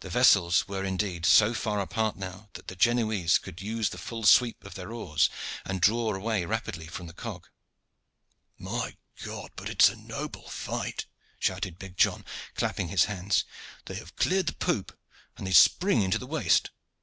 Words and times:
The 0.00 0.10
vessels 0.10 0.68
were 0.68 0.84
indeed 0.84 1.24
so 1.24 1.54
far 1.54 1.80
apart 1.80 2.14
now 2.18 2.50
that 2.52 2.66
the 2.68 2.76
Genoese 2.76 3.38
could 3.38 3.62
use 3.62 3.88
the 3.88 3.96
full 3.96 4.24
sweep 4.24 4.62
of 4.64 4.74
their 4.74 4.92
oars, 4.92 5.30
and 5.64 5.80
draw 5.80 6.12
away 6.14 6.44
rapidly 6.44 6.86
from 6.88 7.06
the 7.06 7.14
cog. 7.14 7.46
"My 8.58 8.98
God, 9.24 9.52
but 9.56 9.70
it 9.70 9.82
is 9.82 9.88
a 9.88 9.96
noble 9.96 10.50
fight!" 10.50 11.06
shouted 11.40 11.78
big 11.78 11.96
John, 11.96 12.26
clapping 12.54 12.88
his 12.88 13.04
hands. 13.04 13.44
"They 13.86 13.94
have 13.94 14.14
cleared 14.16 14.48
the 14.48 14.52
poop, 14.56 14.94
and 15.38 15.46
they 15.46 15.52
spring 15.52 16.02
into 16.02 16.18
the 16.18 16.26
waist. 16.26 16.68